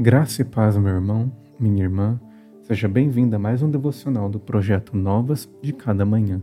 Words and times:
Graça 0.00 0.42
e 0.42 0.44
paz, 0.44 0.76
meu 0.76 0.94
irmão, 0.94 1.32
minha 1.58 1.82
irmã. 1.82 2.20
Seja 2.62 2.86
bem-vinda 2.86 3.34
a 3.34 3.38
mais 3.38 3.64
um 3.64 3.68
devocional 3.68 4.28
do 4.28 4.38
projeto 4.38 4.96
Novas 4.96 5.50
de 5.60 5.72
Cada 5.72 6.04
Manhã. 6.04 6.40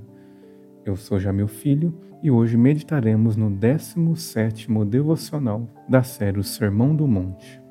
Eu 0.84 0.98
sou 0.98 1.18
Jamil 1.22 1.48
Filho 1.48 1.98
e 2.22 2.30
hoje 2.30 2.58
meditaremos 2.58 3.38
no 3.38 3.50
17º 3.50 4.84
devocional 4.84 5.70
da 5.88 6.04
série 6.04 6.38
O 6.38 6.44
Sermão 6.44 6.94
do 6.94 7.08
Monte. 7.08 7.62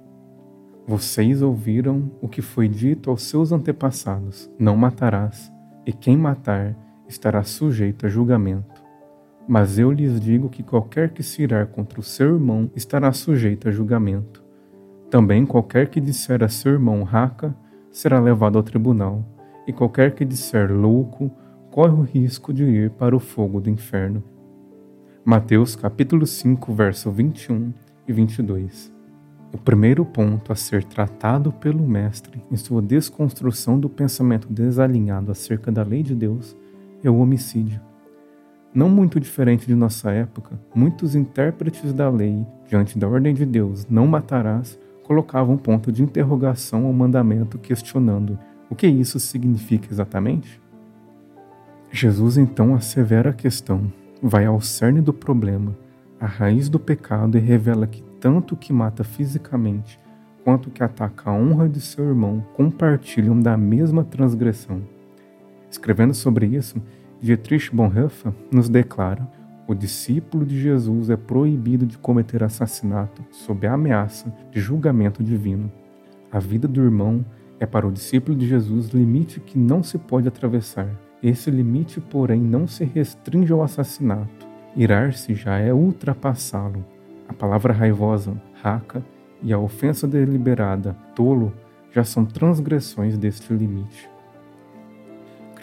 Vocês 0.87 1.43
ouviram 1.43 2.11
o 2.23 2.29
que 2.31 2.41
foi 2.41 2.67
dito 2.67 3.11
aos 3.11 3.21
seus 3.25 3.53
antepassados: 3.53 4.51
Não 4.59 4.79
matarás, 4.79 5.53
e 5.85 5.93
quem 5.93 6.17
matar 6.17 6.75
estará 7.07 7.43
sujeito 7.43 8.07
a 8.07 8.09
julgamento. 8.09 8.83
Mas 9.47 9.79
eu 9.79 9.93
lhes 9.93 10.19
digo 10.19 10.49
que 10.49 10.63
qualquer 10.63 11.11
que 11.11 11.23
se 11.23 11.43
irar 11.43 11.67
contra 11.67 12.01
o 12.01 12.03
seu 12.03 12.37
irmão 12.37 12.71
estará 12.75 13.13
sujeito 13.13 13.69
a 13.69 13.71
julgamento. 13.71 14.44
Também 15.15 15.47
qualquer 15.47 15.91
que 15.91 16.01
disser 16.01 16.43
a 16.43 16.49
seu 16.49 16.73
irmão 16.73 17.05
raca 17.05 17.55
será 17.89 18.19
levado 18.19 18.59
ao 18.59 18.65
tribunal, 18.65 19.25
e 19.65 19.73
qualquer 19.73 20.13
que 20.13 20.25
disser 20.25 20.73
louco 20.73 21.31
corre 21.71 21.93
o 21.93 22.03
risco 22.03 22.53
de 22.53 22.65
ir 22.65 22.91
para 22.91 23.15
o 23.15 23.21
fogo 23.21 23.61
do 23.61 23.71
inferno. 23.71 24.25
Mateus 25.25 25.77
capítulo 25.77 26.27
5, 26.27 26.75
verso 26.75 27.13
21 27.13 27.73
e 28.09 28.13
22. 28.13 28.93
O 29.53 29.59
primeiro 29.59 30.05
ponto 30.05 30.53
a 30.53 30.57
ser 30.57 30.83
tratado 30.83 31.53
pelo 31.53 31.87
mestre 31.87 32.43
em 32.51 32.57
sua 32.57 32.83
desconstrução 32.83 33.79
do 33.79 33.89
pensamento 33.89 34.53
desalinhado 34.53 35.31
acerca 35.31 35.71
da 35.71 35.85
lei 35.85 36.03
de 36.03 36.17
Deus 36.17 36.57
é 37.05 37.09
o 37.09 37.19
homicídio. 37.19 37.81
Não 38.75 38.91
muito 38.91 39.21
diferente 39.21 39.65
de 39.65 39.77
nossa 39.77 40.11
época, 40.11 40.59
muitos 40.75 41.15
intérpretes 41.15 41.93
da 41.93 42.11
lei, 42.11 42.45
diante 42.67 42.99
da 42.99 43.07
ordem 43.09 43.33
de 43.33 43.47
Deus, 43.47 43.87
não 43.89 44.09
matarás, 44.09 44.77
colocava 45.05 45.53
um 45.53 45.57
ponto 45.57 45.93
de 45.93 46.03
interrogação 46.03 46.87
ao 46.87 46.93
mandamento, 46.93 47.59
questionando 47.59 48.39
o 48.69 48.75
que 48.75 48.87
isso 48.87 49.21
significa 49.21 49.89
exatamente? 49.93 50.61
Jesus 51.91 52.37
então 52.37 52.75
assevera 52.75 53.31
a 53.31 53.35
questão, 53.35 53.93
vai 54.21 54.47
ao 54.47 54.61
cerne 54.61 55.01
do 55.01 55.13
problema, 55.13 55.77
à 56.19 56.27
raiz 56.27 56.69
do 56.69 56.81
pecado 56.81 57.39
e 57.39 57.41
revela 57.41 57.87
que 57.87 58.03
tanto 58.19 58.55
o 58.55 58.57
que 58.57 58.73
mata 58.73 59.05
fisicamente 59.05 60.01
quanto 60.43 60.69
o 60.69 60.71
que 60.71 60.83
ataca 60.83 61.31
a 61.31 61.33
honra 61.33 61.69
de 61.69 61.81
seu 61.81 62.05
irmão 62.05 62.45
compartilham 62.55 63.39
da 63.39 63.57
mesma 63.57 64.05
transgressão. 64.05 64.83
Escrevendo 65.71 66.15
sobre 66.15 66.47
isso, 66.47 66.77
Dietrich 67.21 67.75
Bonhoeffer 67.75 68.33
nos 68.51 68.69
declara 68.69 69.27
o 69.67 69.75
discípulo 69.75 70.45
de 70.45 70.61
Jesus 70.61 71.09
é 71.09 71.17
proibido 71.17 71.87
de 71.87 71.97
cometer 71.97 72.43
assassinato 72.43 73.25
sob 73.31 73.67
a 73.67 73.73
ameaça 73.73 74.31
de 74.51 74.61
julgamento 74.61 75.25
divino. 75.25 75.73
A 76.31 76.39
vida 76.39 76.69
do 76.69 76.83
irmão 76.83 77.25
é 77.59 77.65
para 77.65 77.87
o 77.87 77.93
discípulo 77.93 78.37
de 78.37 78.47
Jesus 78.47 78.89
limite 78.89 79.41
que 79.41 79.59
não 79.59 79.83
se 79.83 79.97
pode 79.97 80.29
atravessar. 80.29 80.89
Esse 81.23 81.51
limite, 81.51 81.99
porém, 81.99 82.41
não 82.41 82.67
se 82.67 82.85
restringe 82.85 83.53
ao 83.53 83.63
assassinato. 83.63 84.47
Irar-se 84.77 85.35
já 85.35 85.59
é 85.59 85.73
ultrapassá-lo. 85.73 86.85
A 87.27 87.33
palavra 87.33 87.73
raivosa, 87.73 88.39
raca, 88.63 89.03
e 89.43 89.53
a 89.53 89.59
ofensa 89.59 90.07
deliberada, 90.07 90.95
tolo, 91.15 91.53
já 91.91 92.05
são 92.05 92.25
transgressões 92.25 93.17
deste 93.17 93.53
limite. 93.53 94.11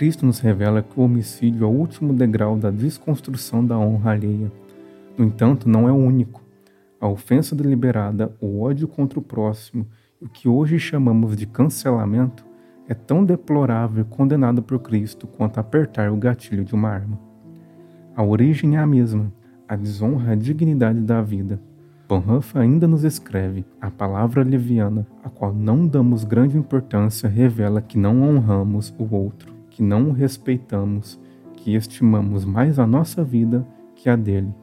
Cristo 0.02 0.26
nos 0.26 0.40
revela 0.40 0.82
que 0.82 1.00
o 1.00 1.04
homicídio 1.04 1.64
é 1.64 1.68
o 1.68 1.70
último 1.72 2.12
degrau 2.12 2.58
da 2.58 2.72
desconstrução 2.72 3.64
da 3.64 3.78
honra 3.78 4.14
alheia. 4.14 4.52
No 5.16 5.24
entanto, 5.24 5.70
não 5.70 5.88
é 5.88 5.92
o 5.92 5.96
único. 5.96 6.42
A 7.00 7.08
ofensa 7.08 7.56
deliberada, 7.56 8.36
o 8.42 8.62
ódio 8.64 8.88
contra 8.88 9.20
o 9.20 9.22
próximo, 9.22 9.86
o 10.20 10.28
que 10.28 10.50
hoje 10.50 10.80
chamamos 10.80 11.38
de 11.38 11.46
cancelamento, 11.46 12.44
é 12.88 12.96
tão 12.96 13.24
deplorável 13.24 14.02
e 14.02 14.16
condenado 14.16 14.64
por 14.64 14.80
Cristo 14.80 15.28
quanto 15.28 15.60
apertar 15.60 16.12
o 16.12 16.18
gatilho 16.18 16.66
de 16.66 16.74
uma 16.74 16.90
arma. 16.90 17.20
A 18.16 18.24
origem 18.24 18.78
é 18.78 18.80
a 18.80 18.88
mesma, 18.88 19.32
a 19.68 19.76
desonra 19.76 20.32
é 20.32 20.34
a 20.34 20.36
dignidade 20.36 21.00
da 21.02 21.22
vida. 21.22 21.62
Bonhoeffer 22.10 22.60
ainda 22.60 22.88
nos 22.88 23.04
escreve: 23.04 23.64
a 23.80 23.92
palavra 23.92 24.44
leviana, 24.44 25.06
a 25.24 25.30
qual 25.30 25.54
não 25.54 25.86
damos 25.86 26.24
grande 26.24 26.58
importância, 26.58 27.30
revela 27.30 27.84
que 27.84 28.00
não 28.00 28.24
honramos 28.24 28.92
o 28.98 29.16
outro 29.16 29.51
que 29.82 29.84
não 29.84 30.10
o 30.10 30.12
respeitamos, 30.12 31.20
que 31.56 31.74
estimamos 31.74 32.46
mais 32.46 32.78
a 32.78 32.86
nossa 32.86 33.24
vida 33.24 33.66
que 33.96 34.12
a 34.12 34.16
dele. 34.16 34.54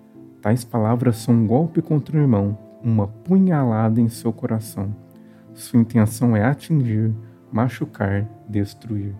Tais 0.40 0.64
palavras 0.64 1.16
são 1.16 1.34
um 1.34 1.44
golpe 1.44 1.82
contra 1.82 2.16
o 2.16 2.20
irmão, 2.20 2.56
uma 2.84 3.08
punhalada 3.08 4.00
em 4.00 4.08
seu 4.08 4.32
coração. 4.32 4.94
Sua 5.54 5.80
intenção 5.80 6.36
é 6.36 6.44
atingir, 6.44 7.12
machucar, 7.50 8.28
destruir. 8.48 9.12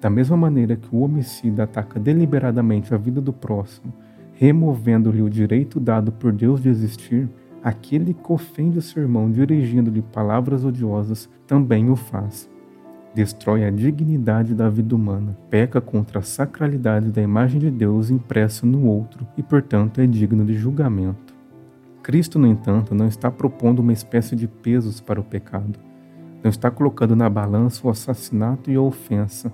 Da 0.00 0.08
mesma 0.08 0.36
maneira 0.36 0.76
que 0.76 0.94
o 0.94 1.00
homicida 1.00 1.64
ataca 1.64 1.98
deliberadamente 1.98 2.94
a 2.94 2.96
vida 2.96 3.20
do 3.20 3.32
próximo, 3.32 3.92
removendo-lhe 4.34 5.20
o 5.20 5.28
direito 5.28 5.80
dado 5.80 6.12
por 6.12 6.30
Deus 6.30 6.62
de 6.62 6.68
existir, 6.68 7.28
aquele 7.60 8.14
que 8.14 8.32
ofende 8.32 8.78
o 8.78 8.82
seu 8.82 9.02
irmão 9.02 9.28
dirigindo-lhe 9.32 10.00
palavras 10.00 10.64
odiosas 10.64 11.28
também 11.44 11.90
o 11.90 11.96
faz 11.96 12.53
destrói 13.14 13.64
a 13.64 13.70
dignidade 13.70 14.54
da 14.54 14.68
vida 14.68 14.94
humana, 14.94 15.38
peca 15.48 15.80
contra 15.80 16.18
a 16.18 16.22
sacralidade 16.22 17.12
da 17.12 17.22
imagem 17.22 17.60
de 17.60 17.70
Deus 17.70 18.10
impressa 18.10 18.66
no 18.66 18.86
outro 18.86 19.26
e, 19.36 19.42
portanto, 19.42 20.00
é 20.00 20.06
digno 20.06 20.44
de 20.44 20.54
julgamento. 20.54 21.32
Cristo, 22.02 22.38
no 22.38 22.46
entanto, 22.46 22.94
não 22.94 23.06
está 23.06 23.30
propondo 23.30 23.78
uma 23.78 23.92
espécie 23.92 24.34
de 24.34 24.48
pesos 24.48 25.00
para 25.00 25.20
o 25.20 25.24
pecado. 25.24 25.78
Não 26.42 26.50
está 26.50 26.70
colocando 26.70 27.16
na 27.16 27.30
balança 27.30 27.86
o 27.86 27.90
assassinato 27.90 28.70
e 28.70 28.74
a 28.74 28.80
ofensa, 28.80 29.50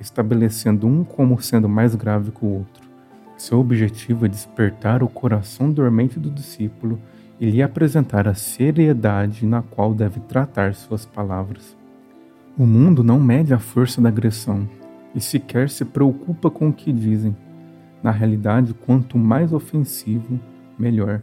estabelecendo 0.00 0.86
um 0.86 1.04
como 1.04 1.40
sendo 1.42 1.68
mais 1.68 1.94
grave 1.94 2.30
que 2.30 2.44
o 2.44 2.48
outro. 2.48 2.88
Seu 3.36 3.58
objetivo 3.58 4.24
é 4.24 4.28
despertar 4.28 5.02
o 5.02 5.08
coração 5.08 5.70
dormente 5.70 6.18
do 6.18 6.30
discípulo 6.30 6.98
e 7.38 7.50
lhe 7.50 7.62
apresentar 7.62 8.28
a 8.28 8.34
seriedade 8.34 9.44
na 9.44 9.62
qual 9.62 9.92
deve 9.92 10.20
tratar 10.20 10.74
suas 10.74 11.04
palavras. 11.04 11.79
O 12.58 12.66
mundo 12.66 13.02
não 13.02 13.18
mede 13.18 13.54
a 13.54 13.58
força 13.58 14.00
da 14.00 14.08
agressão 14.08 14.68
e 15.14 15.20
sequer 15.20 15.70
se 15.70 15.84
preocupa 15.84 16.50
com 16.50 16.68
o 16.68 16.72
que 16.72 16.92
dizem. 16.92 17.34
Na 18.02 18.10
realidade, 18.10 18.74
quanto 18.74 19.16
mais 19.16 19.52
ofensivo, 19.52 20.38
melhor. 20.78 21.22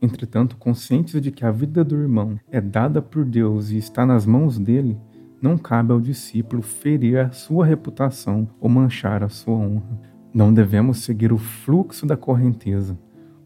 Entretanto, 0.00 0.56
conscientes 0.56 1.20
de 1.20 1.30
que 1.30 1.44
a 1.44 1.50
vida 1.50 1.82
do 1.82 1.96
irmão 1.96 2.38
é 2.50 2.60
dada 2.60 3.00
por 3.00 3.24
Deus 3.24 3.70
e 3.70 3.78
está 3.78 4.04
nas 4.04 4.26
mãos 4.26 4.58
dele, 4.58 4.98
não 5.40 5.56
cabe 5.56 5.92
ao 5.92 6.00
discípulo 6.00 6.62
ferir 6.62 7.18
a 7.18 7.30
sua 7.30 7.64
reputação 7.64 8.48
ou 8.60 8.68
manchar 8.68 9.22
a 9.22 9.28
sua 9.28 9.54
honra. 9.54 10.00
Não 10.32 10.52
devemos 10.52 10.98
seguir 10.98 11.32
o 11.32 11.38
fluxo 11.38 12.06
da 12.06 12.16
correnteza. 12.16 12.98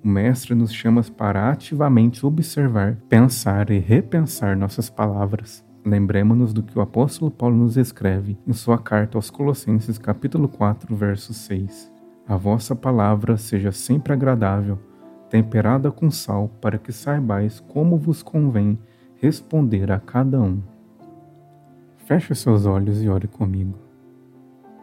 O 0.03 0.09
Mestre 0.09 0.55
nos 0.55 0.73
chama 0.73 1.03
para 1.03 1.51
ativamente 1.51 2.25
observar, 2.25 2.97
pensar 3.09 3.71
e 3.71 3.79
repensar 3.79 4.57
nossas 4.57 4.89
palavras. 4.89 5.65
Lembremos-nos 5.85 6.53
do 6.53 6.63
que 6.63 6.79
o 6.79 6.83
apóstolo 6.83 7.31
Paulo 7.31 7.57
nos 7.57 7.79
escreve 7.79 8.37
em 8.47 8.53
sua 8.53 8.77
carta 8.79 9.17
aos 9.17 9.31
Colossenses, 9.31 9.97
capítulo 9.97 10.47
4, 10.47 10.95
verso 10.95 11.33
6. 11.33 11.91
A 12.29 12.37
vossa 12.37 12.77
palavra 12.77 13.39
seja 13.39 13.73
sempre 13.73 14.13
agradável, 14.13 14.79
temperada 15.31 15.91
com 15.91 16.11
sal, 16.11 16.51
para 16.61 16.77
que 16.77 16.93
saibais 16.93 17.61
como 17.61 17.97
vos 17.97 18.23
convém 18.23 18.79
responder 19.17 19.91
a 19.91 19.99
cada 19.99 20.39
um. 20.39 20.61
Feche 21.97 22.35
seus 22.35 22.67
olhos 22.67 23.03
e 23.03 23.09
ore 23.09 23.27
comigo. 23.27 23.79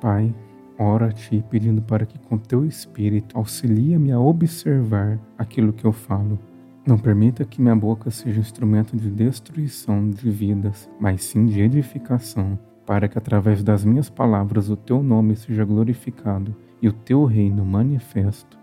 Pai, 0.01 0.33
ora 0.79 1.07
a 1.07 1.11
Ti 1.11 1.45
pedindo 1.47 1.81
para 1.81 2.07
que 2.07 2.17
com 2.17 2.39
Teu 2.39 2.65
Espírito 2.65 3.37
auxilie-me 3.37 4.11
a 4.11 4.19
observar 4.19 5.19
aquilo 5.37 5.73
que 5.73 5.85
eu 5.85 5.91
falo 5.91 6.39
não 6.87 6.97
permita 6.97 7.43
que 7.43 7.61
minha 7.61 7.75
boca 7.75 8.09
seja 8.09 8.39
instrumento 8.39 8.95
de 8.95 9.09
destruição 9.09 10.09
de 10.09 10.31
vidas, 10.31 10.89
mas 10.97 11.21
sim 11.21 11.45
de 11.45 11.59
edificação, 11.59 12.57
para 12.85 13.09
que 13.09 13.17
através 13.17 13.61
das 13.61 13.83
minhas 13.83 14.09
palavras 14.09 14.69
o 14.69 14.77
teu 14.77 15.03
nome 15.03 15.35
seja 15.35 15.65
glorificado 15.65 16.55
e 16.81 16.87
o 16.87 16.93
teu 16.93 17.25
reino 17.25 17.65
manifesto. 17.65 18.57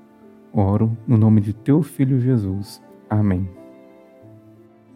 Oro 0.50 0.96
no 1.06 1.18
nome 1.18 1.42
de 1.42 1.52
teu 1.52 1.82
filho 1.82 2.18
Jesus. 2.18 2.82
Amém. 3.10 3.46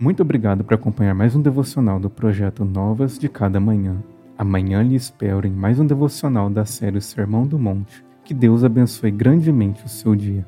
Muito 0.01 0.23
obrigado 0.23 0.65
por 0.65 0.73
acompanhar 0.73 1.15
mais 1.15 1.37
um 1.37 1.43
devocional 1.43 2.01
do 2.01 2.09
projeto 2.09 2.65
Novas 2.65 3.19
de 3.19 3.29
Cada 3.29 3.61
Manhã. 3.61 4.03
Amanhã 4.39 4.83
lhe 4.83 4.95
espero 4.95 5.47
em 5.47 5.51
mais 5.51 5.79
um 5.79 5.87
devocional 5.87 6.49
da 6.49 6.65
série 6.65 7.01
Sermão 7.01 7.47
do 7.47 7.59
Monte. 7.59 8.03
Que 8.25 8.33
Deus 8.33 8.65
abençoe 8.65 9.11
grandemente 9.11 9.85
o 9.85 9.89
seu 9.89 10.15
dia. 10.17 10.47